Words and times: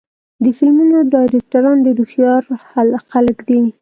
د 0.43 0.45
فلمونو 0.57 0.97
ډایرکټران 1.13 1.77
ډېر 1.85 1.97
هوښیار 2.01 2.43
خلک 3.11 3.37
دي. 3.47 3.61